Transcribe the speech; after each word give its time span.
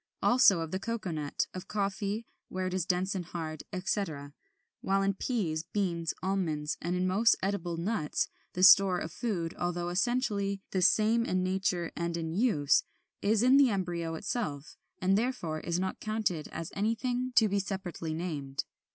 Also 0.23 0.61
of 0.61 0.71
the 0.71 0.79
cocoa 0.79 1.11
nut, 1.11 1.45
of 1.53 1.67
coffee 1.67 2.25
(where 2.49 2.65
it 2.65 2.73
is 2.73 2.87
dense 2.87 3.13
and 3.13 3.23
hard), 3.25 3.61
etc.; 3.71 4.33
while 4.81 5.03
in 5.03 5.13
peas, 5.13 5.61
beans, 5.73 6.11
almonds, 6.23 6.75
and 6.81 6.95
in 6.95 7.05
most 7.05 7.35
edible 7.43 7.77
nuts, 7.77 8.27
the 8.53 8.63
store 8.63 8.97
of 8.97 9.11
food, 9.11 9.53
although 9.59 9.89
essentially 9.89 10.59
the 10.71 10.81
same 10.81 11.23
in 11.23 11.43
nature 11.43 11.91
and 11.95 12.17
in 12.17 12.33
use, 12.33 12.81
is 13.21 13.43
in 13.43 13.57
the 13.57 13.69
embryo 13.69 14.15
itself, 14.15 14.75
and 14.99 15.19
therefore 15.19 15.59
is 15.59 15.77
not 15.79 15.99
counted 15.99 16.47
as 16.51 16.71
anything 16.75 17.31
to 17.35 17.47
be 17.47 17.59
separately 17.59 18.15
named. 18.15 18.63